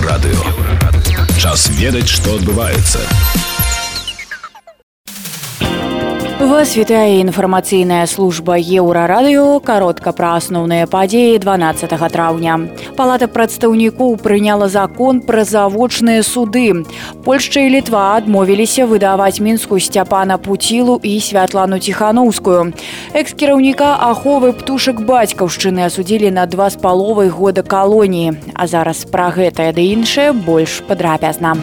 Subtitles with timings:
[0.00, 0.40] Еўрарадыё.
[1.36, 3.49] Час ведаць, што адбываецца.
[6.40, 12.54] Вас вітае інфармацыйная служба еўрарадыё каротка пра асноўныя падзеі 12 траўня.
[12.96, 16.88] Палата прадстаўнікоў прыняла закон пра завочныя суды.
[17.28, 22.72] Польшча і літва адмовіліся выдаваць мінску сцяпана пуцілу і святлану ціханаўскую.
[23.12, 28.40] Экс-кіраўніка аховы птушак бацькаўшчыны асудзілі на два з паловай года калоніі.
[28.56, 31.60] А зараз пра гэтае ды іншае больш падрабязна.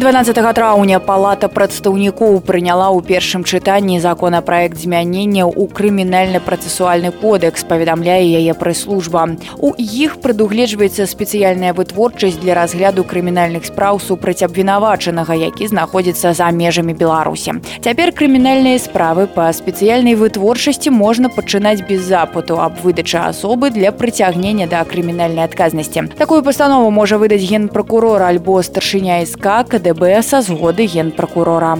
[0.00, 8.54] 12 траўня палата прадстаўнікоў прыняла ў першым чытанні законапраект змянення ў крымінальна-працэсуальны кодэкс паведамляе яе
[8.54, 16.48] прэс-служба у іх прадугледжваецца спецыяльная вытворчасць для разгляду крымінальных спраў супраць абвінавачанага які знаходзіцца за
[16.54, 23.74] межамі беларусі цяпер крымінальныя справы па спецыяльнай вытворчасці можна пачынаць без запыту аб выдачы асобы
[23.74, 30.41] для прыцягнення да крымінальнай адказнасці такую пастанову можа выдаць генпракурор альбо старшыня СК КДБ са
[30.41, 31.77] згоды генпракурора.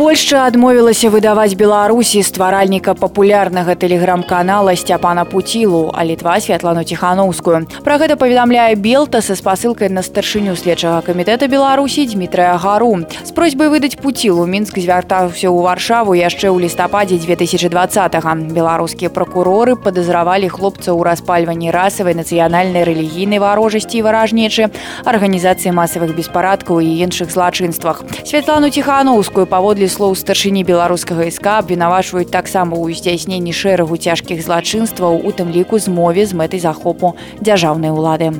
[0.00, 8.16] Польша адмовілася выдаваць беларусі стваральніка папулярнага тэлеграм-канала сцяпана пуцілу а літва святлану ціханаўскую пра гэта
[8.16, 14.46] паведамляе белта са спасылкай на старшыню следчага камітэта беларусі дмітрая гару з просьбай выдаць пуцілу
[14.48, 18.16] мінск звяртаўся ў варшаву яшчэ ў лістападзе 2020
[18.56, 24.72] беларускія пракуроры падазравалі хлопца ў распальванні расавай нацыянальнай рэлігійнай варожасці і варажнечы
[25.04, 32.32] арганізацыі масавых беспарадкаў і іншых злачынствах святлану ціханаўскую паводле паводле слоў старшыні беларускага СК абвінавачваюць
[32.32, 37.12] таксама ў здзяйсненні шэрагу цяжкіх злачынстваў у тым ліку змове з мэтай захопу
[37.44, 38.32] дзяржаўнай улады.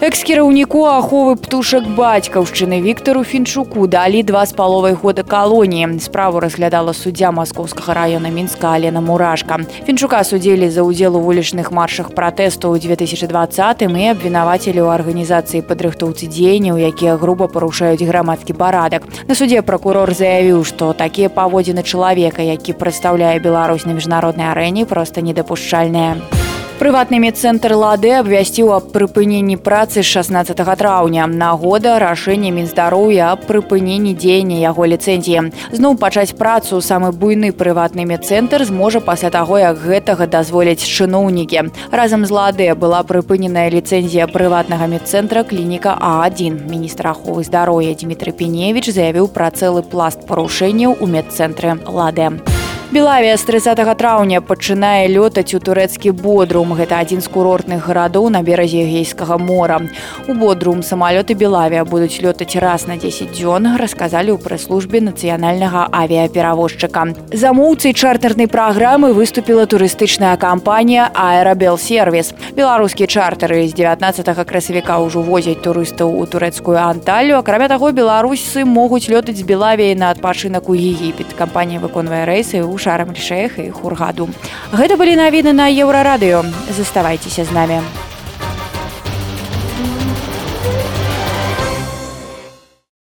[0.00, 5.98] Экс-кіраўніку аховы птушак бацькаўшчыны Віктору Фінчуку далі два з паловай года калоніі.
[6.04, 9.58] Справу разглядала суддзя маскоўскага района мінска Алена Мурашка.
[9.88, 16.28] Фінчука судзілі за ўдзел у вулічных маршах пратэсту ў 2020 і абвінавацелі ў арганізацыі падрыхтоўцы
[16.28, 19.08] дзеянняў, якія груба парушаюць грамадскі парадак.
[19.26, 25.24] На судзе пракурор заявіў, што такія паводзіны чалавека, які прадстаўляе Беларусь на міжнароднай арэне проста
[25.24, 26.39] недапушчальныя
[26.86, 34.60] прыватны медцэнтр лады абвясціў аб прыпыненні працы 16 траўня нагода рашэння мінздароўя аб прыпыненні дзеяння
[34.60, 40.84] яго ліцэнзіі зноў пачаць працу самы буйны прыватны медцэнтр зможа пасля таго як гэтага дазволяць
[40.84, 48.36] чыноўнікі разам з лады была прыпыненая ліцэнзія прыватнага медцэнтра клініка а1 міністр аховы здароўя дмітрий
[48.36, 52.49] пеневич заявіў пра цэлы пласт парушэнняў у медцэнтры лады
[52.96, 56.72] Белавія з 30 траўня пачынае лётаць у турэцкі бодрум.
[56.78, 59.82] Гэта адзін з курортных гарадоў на беразе гейскага мора.
[60.30, 67.12] У бодрум самалёты Белавія будуць лётаць раз на 10 дзён, расказалі ў прэс-службе нацыянальнага авіяперавозчыка.
[67.34, 72.32] Замоўцай чартарнай праграмы выступіла турыстычная кампанія Аэрабел сервіс.
[72.54, 77.36] Беларускія чартары з 19 красавіка ўжо возяць турыстаў у турэцкую анталю.
[77.36, 81.34] Акрамя таго беларусы могуць лётаць з Белавіяй на адпачынак у Егіпет.
[81.36, 84.28] Кампанія выконвае рэйсы ў шарам шэх і хургаду.
[84.72, 86.44] Гэта былі навіны на еўрарадыё.
[86.70, 87.99] Заставайцеся з намі.